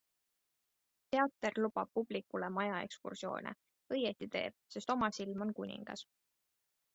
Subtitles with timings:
[1.15, 3.53] Teater lubab publikule maja ekskursioone,
[3.97, 6.07] õieti teeb, sest oma silm on kuningas.